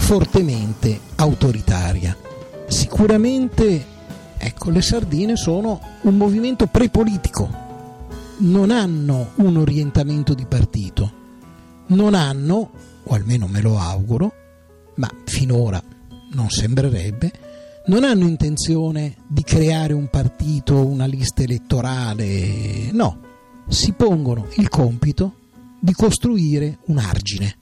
[0.00, 2.16] fortemente autoritaria.
[2.66, 3.86] Sicuramente
[4.36, 7.48] ecco, le sardine sono un movimento prepolitico,
[8.38, 11.12] non hanno un orientamento di partito,
[11.88, 12.70] non hanno,
[13.04, 14.32] o almeno me lo auguro,
[14.96, 15.80] ma finora
[16.32, 17.32] non sembrerebbe,
[17.86, 23.20] non hanno intenzione di creare un partito, una lista elettorale, no,
[23.68, 25.34] si pongono il compito
[25.78, 27.59] di costruire un argine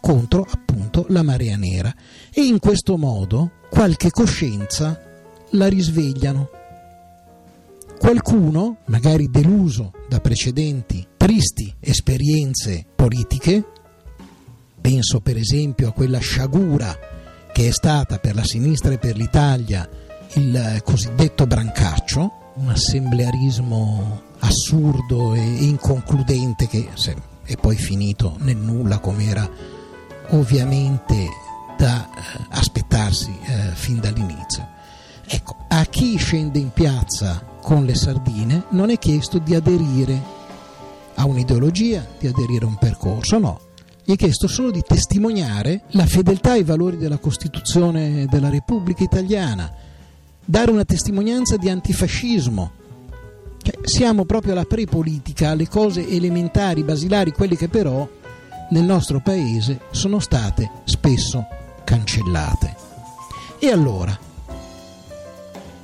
[0.00, 1.94] contro appunto la marea nera
[2.32, 5.00] e in questo modo qualche coscienza
[5.50, 6.50] la risvegliano.
[7.98, 13.64] Qualcuno, magari deluso da precedenti tristi esperienze politiche,
[14.80, 16.96] penso per esempio a quella sciagura
[17.52, 19.88] che è stata per la sinistra e per l'Italia
[20.34, 26.88] il cosiddetto brancaccio, un assemblearismo assurdo e inconcludente che
[27.42, 29.50] è poi finito nel nulla come era
[30.30, 31.26] ovviamente
[31.76, 34.66] da eh, aspettarsi eh, fin dall'inizio.
[35.26, 40.36] Ecco, a chi scende in piazza con le sardine non è chiesto di aderire
[41.14, 43.60] a un'ideologia, di aderire a un percorso, no.
[44.04, 49.70] Gli è chiesto solo di testimoniare la fedeltà ai valori della Costituzione della Repubblica Italiana,
[50.42, 52.70] dare una testimonianza di antifascismo.
[53.60, 58.08] Cioè, siamo proprio alla prepolitica, alle cose elementari, basilari, quelle che però
[58.70, 61.46] nel nostro paese sono state spesso
[61.84, 62.76] cancellate.
[63.58, 64.16] E allora,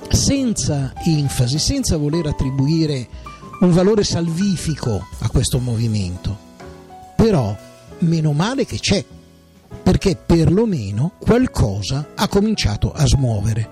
[0.09, 3.07] senza enfasi, senza voler attribuire
[3.61, 6.37] un valore salvifico a questo movimento,
[7.15, 7.55] però
[7.99, 9.03] meno male che c'è,
[9.81, 13.69] perché perlomeno qualcosa ha cominciato a smuovere,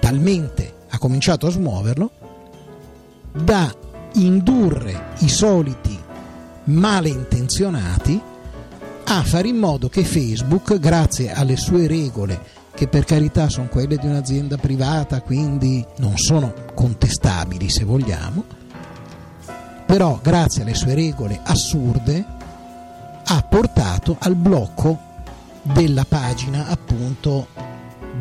[0.00, 2.10] talmente ha cominciato a smuoverlo
[3.32, 3.72] da
[4.14, 5.98] indurre i soliti
[6.64, 8.20] malintenzionati
[9.12, 12.40] a fare in modo che Facebook, grazie alle sue regole,
[12.72, 18.44] che per carità sono quelle di un'azienda privata, quindi non sono contestabili se vogliamo,
[19.84, 22.24] però grazie alle sue regole assurde
[23.24, 24.98] ha portato al blocco
[25.62, 27.48] della pagina appunto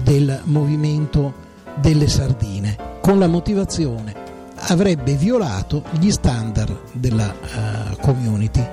[0.03, 1.33] del movimento
[1.75, 2.97] delle sardine.
[2.99, 4.15] Con la motivazione
[4.55, 8.67] avrebbe violato gli standard della uh, community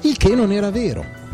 [0.00, 1.25] il che non era vero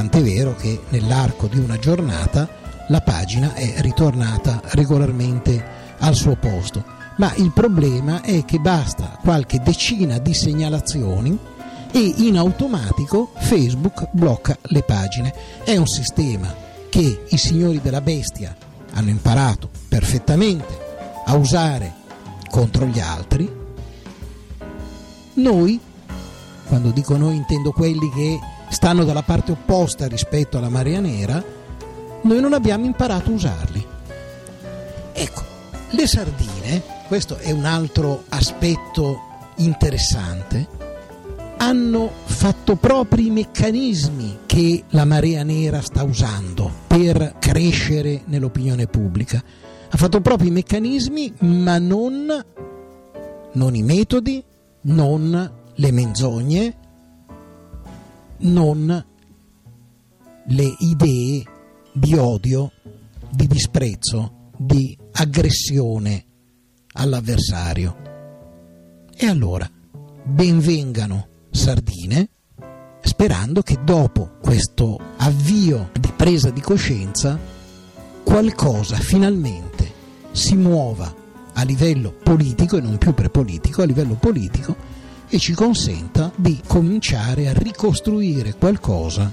[0.00, 2.48] Tant'è vero che nell'arco di una giornata
[2.88, 5.62] la pagina è ritornata regolarmente
[5.98, 6.82] al suo posto.
[7.18, 11.38] Ma il problema è che basta qualche decina di segnalazioni
[11.92, 15.34] e in automatico Facebook blocca le pagine.
[15.64, 16.50] È un sistema
[16.88, 18.56] che i signori della bestia
[18.94, 20.78] hanno imparato perfettamente
[21.26, 21.92] a usare
[22.48, 23.54] contro gli altri.
[25.34, 25.78] Noi,
[26.68, 28.38] quando dico noi intendo quelli che
[28.70, 31.42] stanno dalla parte opposta rispetto alla marea nera,
[32.22, 33.86] noi non abbiamo imparato a usarli.
[35.12, 35.42] Ecco,
[35.90, 39.18] le sardine, questo è un altro aspetto
[39.56, 40.66] interessante,
[41.58, 49.42] hanno fatto propri i meccanismi che la marea nera sta usando per crescere nell'opinione pubblica.
[49.90, 52.44] Ha fatto propri i meccanismi, ma non,
[53.52, 54.42] non i metodi,
[54.82, 56.76] non le menzogne,
[58.40, 59.04] non
[60.46, 61.44] le idee
[61.92, 62.72] di odio,
[63.30, 66.24] di disprezzo, di aggressione
[66.92, 67.96] all'avversario.
[69.14, 69.68] E allora
[70.24, 72.28] benvengano sardine,
[73.02, 77.38] sperando che dopo questo avvio di presa di coscienza
[78.22, 79.92] qualcosa finalmente
[80.32, 81.14] si muova
[81.52, 84.76] a livello politico e non più prepolitico, a livello politico
[85.30, 89.32] e ci consenta di cominciare a ricostruire qualcosa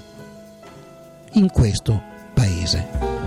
[1.32, 2.00] in questo
[2.32, 3.17] paese.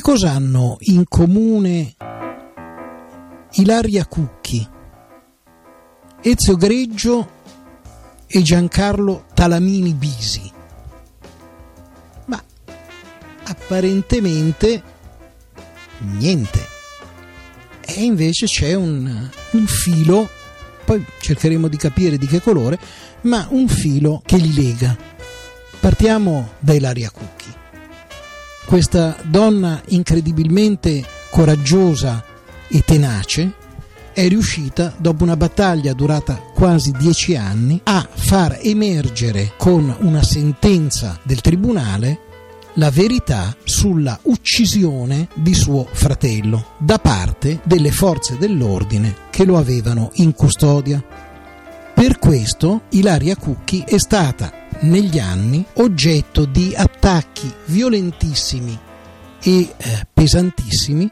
[0.00, 1.94] Cosa hanno in comune
[3.52, 4.68] Ilaria Cucchi,
[6.20, 7.30] Ezio Greggio
[8.26, 10.50] e Giancarlo Talamini Bisi?
[12.26, 12.42] Ma
[13.44, 14.82] apparentemente
[15.98, 16.66] niente.
[17.80, 20.28] E invece c'è un, un filo,
[20.84, 22.78] poi cercheremo di capire di che colore,
[23.22, 24.96] ma un filo che li lega.
[25.78, 27.39] Partiamo da Ilaria Cucchi.
[28.70, 32.22] Questa donna incredibilmente coraggiosa
[32.68, 33.52] e tenace
[34.12, 41.18] è riuscita, dopo una battaglia durata quasi dieci anni, a far emergere con una sentenza
[41.24, 42.20] del tribunale
[42.74, 50.12] la verità sulla uccisione di suo fratello da parte delle forze dell'ordine che lo avevano
[50.14, 51.02] in custodia.
[51.92, 58.78] Per questo Ilaria Cucchi è stata negli anni oggetto di attacchi violentissimi
[59.42, 61.10] e eh, pesantissimi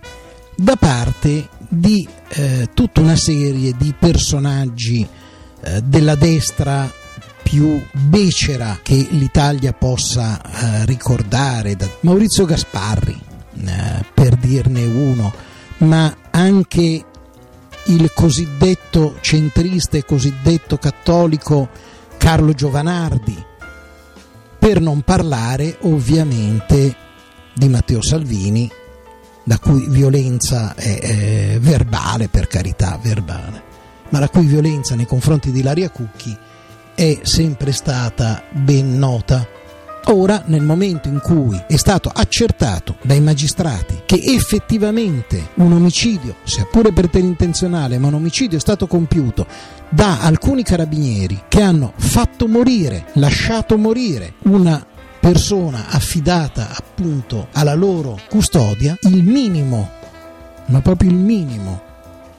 [0.54, 5.06] da parte di eh, tutta una serie di personaggi
[5.60, 6.90] eh, della destra
[7.42, 13.18] più becera che l'Italia possa eh, ricordare, da Maurizio Gasparri,
[13.64, 15.32] eh, per dirne uno,
[15.78, 17.04] ma anche
[17.86, 21.68] il cosiddetto centrista e cosiddetto cattolico
[22.18, 23.46] Carlo Giovanardi,
[24.58, 26.96] per non parlare ovviamente
[27.54, 28.70] di Matteo Salvini,
[29.44, 33.62] la cui violenza è, è verbale, per carità, verbale,
[34.10, 36.36] ma la cui violenza nei confronti di Laria Cucchi
[36.94, 39.46] è sempre stata ben nota.
[40.10, 46.66] Ora, nel momento in cui è stato accertato dai magistrati che effettivamente un omicidio, sia
[46.70, 49.46] pure per intenzionale, ma un omicidio è stato compiuto
[49.90, 54.84] da alcuni carabinieri che hanno fatto morire, lasciato morire una
[55.18, 59.90] persona affidata appunto alla loro custodia, il minimo,
[60.66, 61.82] ma proprio il minimo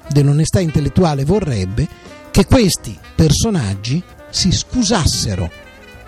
[0.10, 1.88] dell'onestà intellettuale vorrebbe
[2.32, 5.50] che questi personaggi si scusassero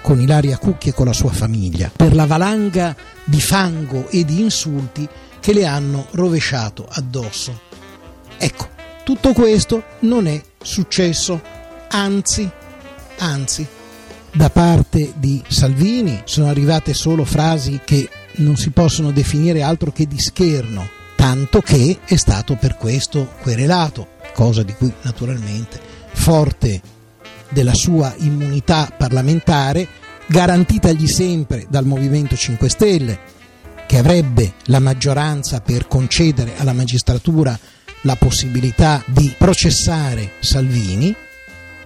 [0.01, 4.41] con Ilaria Cucchi e con la sua famiglia per la valanga di fango e di
[4.41, 5.07] insulti
[5.39, 7.59] che le hanno rovesciato addosso.
[8.37, 8.69] Ecco,
[9.03, 11.41] tutto questo non è successo,
[11.89, 12.49] anzi,
[13.17, 13.67] anzi,
[14.33, 20.07] da parte di Salvini sono arrivate solo frasi che non si possono definire altro che
[20.07, 25.79] di scherno, tanto che è stato per questo querelato, cosa di cui naturalmente
[26.13, 26.81] forte
[27.49, 29.87] della sua immunità parlamentare,
[30.27, 33.19] garantitagli sempre dal Movimento 5 Stelle,
[33.85, 37.59] che avrebbe la maggioranza per concedere alla magistratura
[38.01, 41.15] la possibilità di processare Salvini,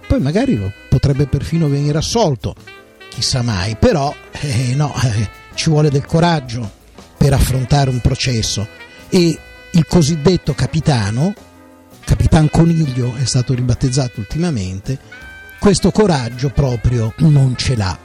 [0.06, 2.54] poi magari lo potrebbe perfino venire assolto,
[3.08, 6.70] chissà mai, però eh, no, eh, ci vuole del coraggio
[7.16, 8.66] per affrontare un processo
[9.08, 9.38] e
[9.70, 11.34] il cosiddetto capitano,
[12.04, 14.98] Capitan Coniglio è stato ribattezzato ultimamente,
[15.58, 17.98] questo coraggio proprio non ce l'ha.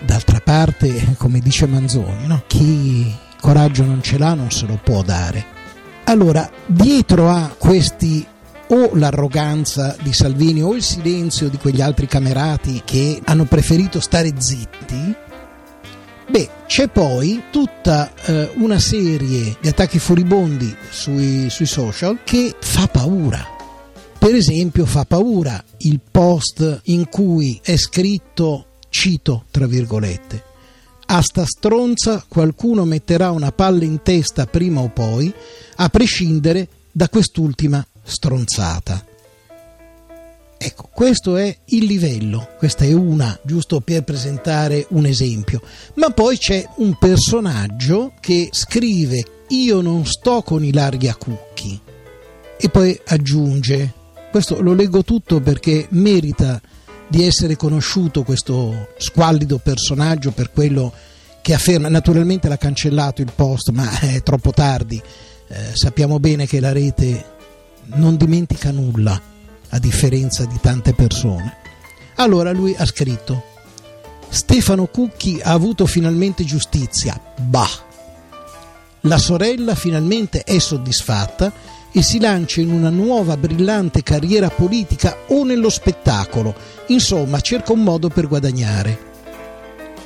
[0.00, 2.44] D'altra parte, come dice Manzoni, no?
[2.46, 5.53] chi coraggio non ce l'ha non se lo può dare.
[6.04, 8.26] Allora, dietro a questi
[8.68, 14.32] o l'arroganza di Salvini o il silenzio di quegli altri camerati che hanno preferito stare
[14.36, 15.14] zitti,
[16.30, 22.86] beh, c'è poi tutta eh, una serie di attacchi furibondi sui, sui social che fa
[22.86, 23.52] paura.
[24.18, 30.42] Per esempio fa paura il post in cui è scritto, cito tra virgolette,
[31.06, 35.32] a sta stronza qualcuno metterà una palla in testa prima o poi,
[35.76, 39.04] a prescindere da quest'ultima stronzata.
[40.56, 45.60] Ecco, questo è il livello, questa è una, giusto per presentare un esempio.
[45.94, 51.78] Ma poi c'è un personaggio che scrive io non sto con Ilaria Cucchi
[52.56, 56.60] e poi aggiunge questo lo leggo tutto perché merita
[57.14, 60.92] di essere conosciuto questo squallido personaggio per quello
[61.42, 61.88] che afferma.
[61.88, 65.00] Naturalmente l'ha cancellato il post, ma è troppo tardi.
[65.46, 67.24] Eh, sappiamo bene che la rete
[67.94, 69.20] non dimentica nulla,
[69.68, 71.56] a differenza di tante persone.
[72.16, 73.44] Allora lui ha scritto:
[74.28, 77.20] Stefano Cucchi ha avuto finalmente giustizia.
[77.36, 77.70] Bah!
[79.02, 81.52] La sorella finalmente è soddisfatta
[81.96, 86.52] e si lancia in una nuova brillante carriera politica o nello spettacolo,
[86.88, 89.12] insomma cerca un modo per guadagnare.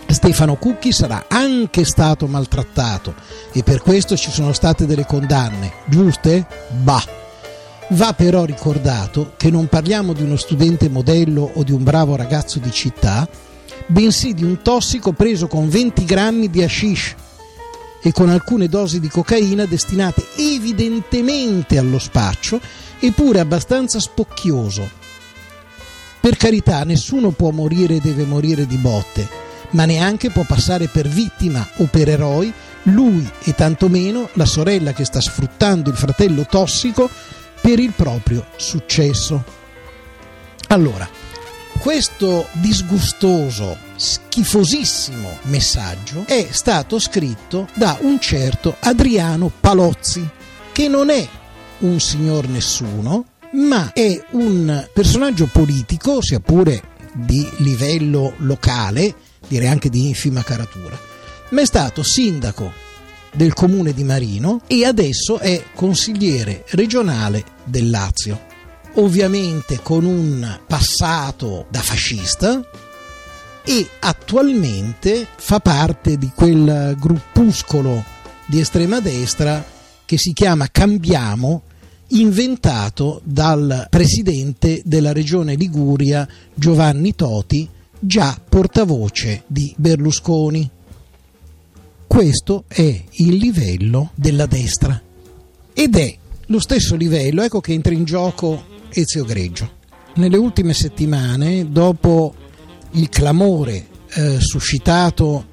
[0.06, 3.14] Stefano Cucchi sarà anche stato maltrattato
[3.52, 6.46] e per questo ci sono state delle condanne, giuste?
[6.82, 7.02] Bah!
[7.92, 12.58] Va però ricordato che non parliamo di uno studente modello o di un bravo ragazzo
[12.58, 13.26] di città,
[13.86, 17.14] bensì di un tossico preso con 20 grammi di hashish
[18.02, 22.60] e con alcune dosi di cocaina destinate evidentemente allo spaccio,
[22.98, 24.88] eppure abbastanza spocchioso.
[26.20, 29.28] Per carità, nessuno può morire e deve morire di botte,
[29.70, 32.52] ma neanche può passare per vittima o per eroi
[32.84, 37.08] lui e tantomeno la sorella che sta sfruttando il fratello tossico
[37.60, 39.56] per il proprio successo.
[40.68, 41.08] Allora,
[41.78, 50.28] questo disgustoso, schifosissimo messaggio è stato scritto da un certo Adriano Palozzi,
[50.72, 51.26] che non è
[51.78, 59.14] un signor nessuno, ma è un personaggio politico, sia pure di livello locale,
[59.46, 60.98] direi anche di infima caratura,
[61.50, 62.72] ma è stato sindaco
[63.32, 68.47] del comune di Marino e adesso è consigliere regionale del Lazio.
[68.94, 72.60] Ovviamente con un passato da fascista
[73.64, 78.02] e attualmente fa parte di quel gruppuscolo
[78.46, 79.62] di estrema destra
[80.04, 81.62] che si chiama Cambiamo,
[82.08, 87.68] inventato dal presidente della regione Liguria Giovanni Toti,
[87.98, 90.70] già portavoce di Berlusconi.
[92.06, 94.98] Questo è il livello della destra
[95.74, 96.16] ed è
[96.46, 99.76] lo stesso livello, ecco che entra in gioco Ezio Greggio.
[100.14, 102.34] Nelle ultime settimane, dopo
[102.92, 105.46] il clamore eh, suscitato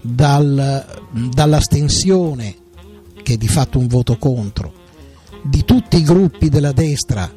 [0.00, 2.54] dal, dall'astensione,
[3.22, 4.72] che è di fatto un voto contro,
[5.42, 7.30] di tutti i gruppi della destra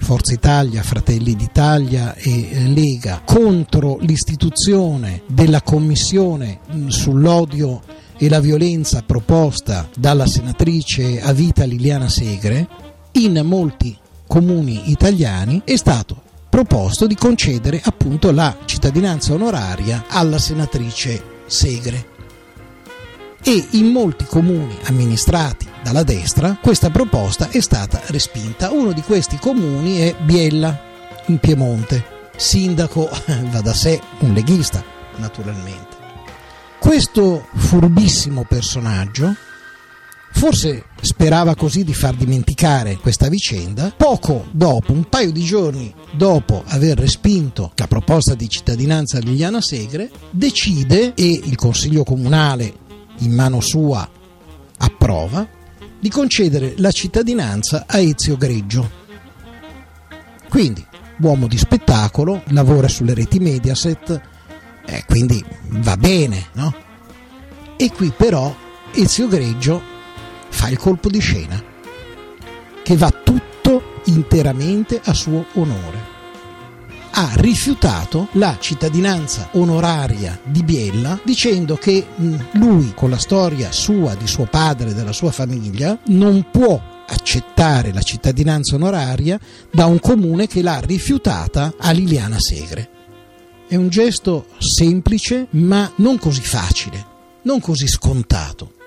[0.00, 7.82] Forza Italia, Fratelli d'Italia e eh, Lega contro l'istituzione della commissione sull'odio
[8.16, 12.66] e la violenza proposta dalla senatrice a vita Liliana Segre,
[13.12, 13.96] in molti
[14.28, 22.16] comuni italiani è stato proposto di concedere appunto la cittadinanza onoraria alla senatrice Segre.
[23.42, 28.70] E in molti comuni amministrati dalla destra questa proposta è stata respinta.
[28.70, 30.78] Uno di questi comuni è Biella,
[31.26, 32.16] in Piemonte.
[32.36, 33.08] Sindaco
[33.50, 34.84] va da sé un leghista,
[35.16, 35.96] naturalmente.
[36.78, 39.34] Questo furbissimo personaggio
[40.32, 46.62] forse sperava così di far dimenticare questa vicenda, poco dopo, un paio di giorni dopo
[46.66, 52.72] aver respinto la proposta di cittadinanza a Liliana Segre, decide, e il Consiglio Comunale
[53.18, 54.08] in mano sua
[54.78, 55.46] approva,
[56.00, 58.88] di concedere la cittadinanza a Ezio Greggio.
[60.48, 60.84] Quindi,
[61.20, 64.20] uomo di spettacolo, lavora sulle reti Mediaset,
[64.86, 66.74] eh, quindi va bene, no?
[67.76, 68.54] E qui però
[68.94, 69.96] Ezio Greggio
[70.48, 71.62] fa il colpo di scena,
[72.82, 76.16] che va tutto interamente a suo onore
[77.20, 82.06] ha rifiutato la cittadinanza onoraria di Biella dicendo che
[82.52, 87.92] lui con la storia sua, di suo padre e della sua famiglia non può accettare
[87.92, 89.36] la cittadinanza onoraria
[89.72, 92.90] da un comune che l'ha rifiutata a Liliana Segre.
[93.66, 97.04] È un gesto semplice ma non così facile,
[97.42, 98.77] non così scontato.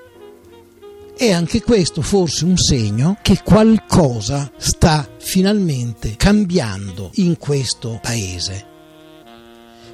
[1.17, 8.65] È anche questo forse un segno che qualcosa sta finalmente cambiando in questo paese.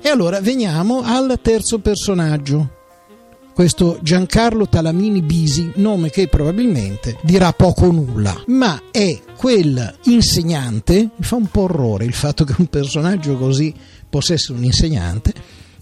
[0.02, 2.76] E allora veniamo al terzo personaggio,
[3.54, 11.10] questo Giancarlo Talamini Bisi, nome che probabilmente dirà poco o nulla, ma è quel insegnante,
[11.16, 13.74] mi fa un po' orrore il fatto che un personaggio così
[14.10, 15.34] possa essere un insegnante,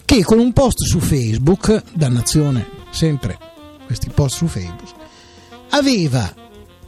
[0.06, 3.38] che con un post su Facebook, dannazione sempre
[3.86, 4.95] questi post su Facebook,
[5.76, 6.34] aveva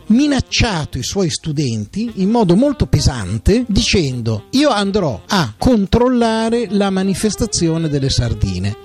[0.08, 7.90] minacciato i suoi studenti in modo molto pesante dicendo io andrò a controllare la manifestazione
[7.90, 8.76] delle sardine.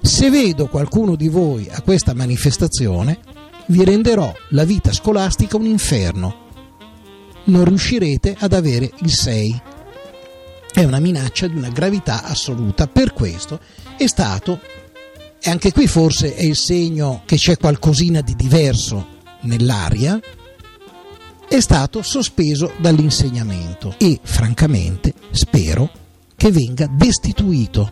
[0.00, 3.20] Se vedo qualcuno di voi a questa manifestazione
[3.66, 6.40] vi renderò la vita scolastica un inferno.
[7.44, 9.62] Non riuscirete ad avere il 6.
[10.72, 12.88] È una minaccia di una gravità assoluta.
[12.88, 13.60] Per questo
[13.96, 14.58] è stato
[15.44, 19.06] e anche qui forse è il segno che c'è qualcosina di diverso
[19.40, 20.20] nell'aria,
[21.48, 25.90] è stato sospeso dall'insegnamento e francamente spero
[26.36, 27.90] che venga destituito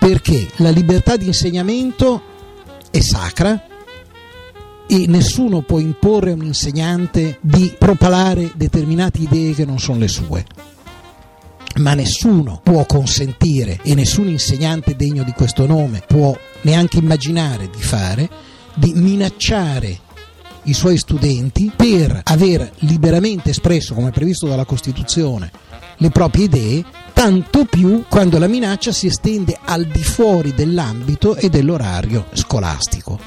[0.00, 2.20] perché la libertà di insegnamento
[2.90, 3.64] è sacra
[4.88, 10.08] e nessuno può imporre a un insegnante di propalare determinate idee che non sono le
[10.08, 10.44] sue
[11.76, 17.82] ma nessuno può consentire e nessun insegnante degno di questo nome può neanche immaginare di
[17.82, 18.28] fare
[18.74, 19.98] di minacciare
[20.64, 25.50] i suoi studenti per aver liberamente espresso, come previsto dalla Costituzione,
[25.96, 31.48] le proprie idee, tanto più quando la minaccia si estende al di fuori dell'ambito e
[31.48, 33.18] dell'orario scolastico.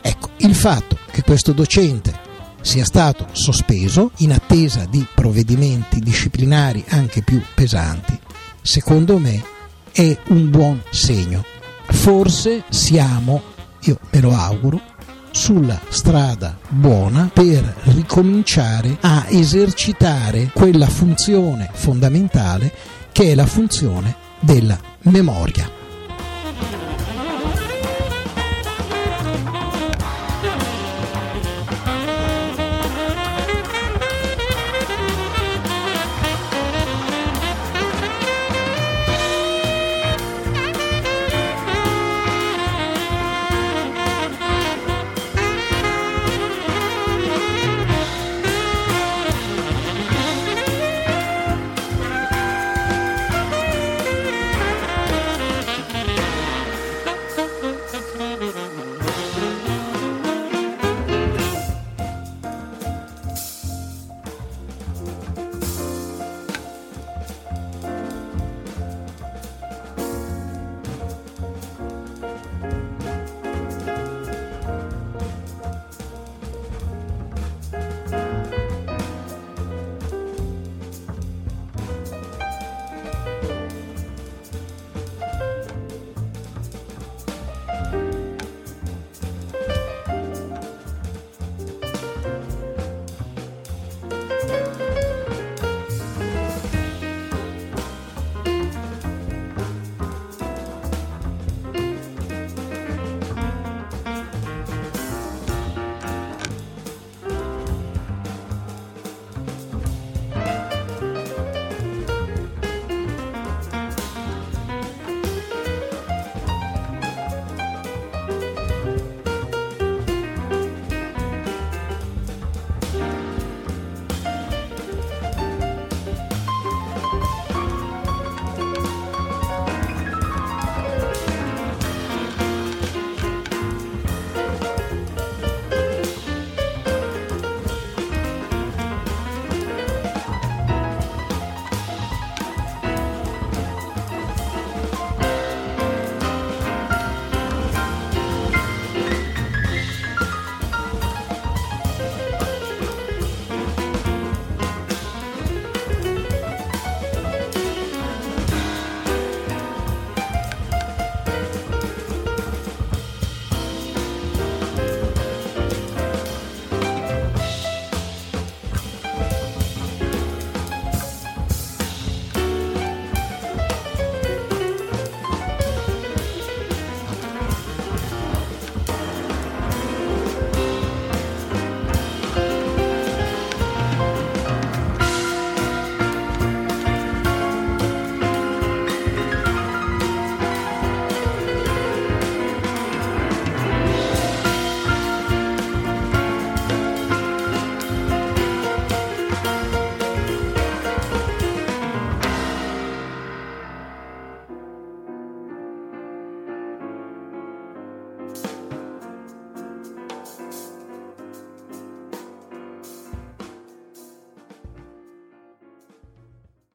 [0.00, 2.24] Ecco, il fatto che questo docente
[2.60, 8.18] sia stato sospeso in attesa di provvedimenti disciplinari anche più pesanti,
[8.62, 9.42] secondo me
[9.92, 11.44] è un buon segno.
[11.84, 13.42] Forse siamo,
[13.80, 14.80] io me lo auguro,
[15.30, 22.72] sulla strada buona per ricominciare a esercitare quella funzione fondamentale
[23.12, 25.75] che è la funzione della memoria.